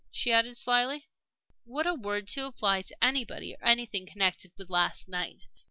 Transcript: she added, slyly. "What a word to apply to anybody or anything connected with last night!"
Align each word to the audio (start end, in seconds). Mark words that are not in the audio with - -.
she 0.09 0.31
added, 0.33 0.57
slyly. 0.57 1.05
"What 1.63 1.85
a 1.85 1.93
word 1.93 2.27
to 2.29 2.47
apply 2.47 2.81
to 2.81 3.03
anybody 3.03 3.53
or 3.53 3.63
anything 3.63 4.07
connected 4.07 4.51
with 4.57 4.71
last 4.71 5.07
night!" 5.07 5.47